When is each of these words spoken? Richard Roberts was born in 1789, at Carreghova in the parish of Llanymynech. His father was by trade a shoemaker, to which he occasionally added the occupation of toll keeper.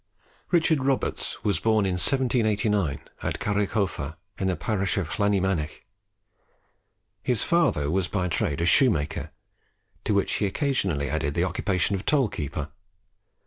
Richard 0.49 0.83
Roberts 0.83 1.43
was 1.43 1.59
born 1.59 1.85
in 1.85 1.91
1789, 1.91 3.01
at 3.21 3.39
Carreghova 3.39 4.15
in 4.39 4.47
the 4.47 4.55
parish 4.55 4.97
of 4.97 5.09
Llanymynech. 5.19 5.83
His 7.21 7.43
father 7.43 7.87
was 7.91 8.07
by 8.07 8.27
trade 8.27 8.61
a 8.61 8.65
shoemaker, 8.65 9.29
to 10.05 10.15
which 10.15 10.33
he 10.41 10.47
occasionally 10.47 11.07
added 11.07 11.35
the 11.35 11.43
occupation 11.43 11.95
of 11.95 12.03
toll 12.03 12.29
keeper. 12.29 12.71